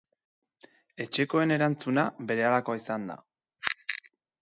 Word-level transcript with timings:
Etxekoen 1.05 1.53
erantzuna 1.57 2.07
berehalakoa 2.33 2.83
izan 2.83 3.09
da. 3.13 3.23